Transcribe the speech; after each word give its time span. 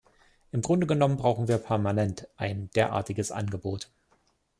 Im 0.51 0.63
Grunde 0.63 0.87
genommen 0.87 1.17
brauchen 1.17 1.47
wir 1.47 1.59
permanent 1.59 2.27
ein 2.35 2.71
derartiges 2.73 3.31
Angebot. 3.31 3.91